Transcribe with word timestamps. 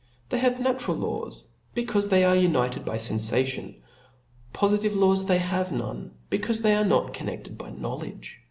They 0.29 0.39
have 0.39 0.59
natural 0.59 0.97
laws, 0.97 1.47
be 1.75 1.85
caufe 1.85 2.09
they 2.09 2.23
^re 2.23 2.41
united 2.41 2.83
by 2.85 2.97
fenfation; 2.97 3.75
pofitive 4.51 4.95
laws 4.95 5.27
they 5.27 5.37
have 5.37 5.71
none, 5.71 6.15
becaufe 6.31 6.63
they 6.63 6.73
are 6.75 6.83
not 6.83 7.13
connedled 7.13 7.55
by 7.59 7.69
knowledge. 7.69 8.39